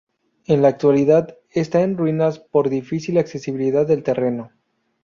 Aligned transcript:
En 0.47 0.63
la 0.63 0.69
actualidad 0.69 1.37
está 1.51 1.81
en 1.81 1.95
ruinas 1.95 2.39
por 2.39 2.69
difícil 2.69 3.19
accesibilidad 3.19 3.85
del 3.85 4.01
terreno. 4.01 4.51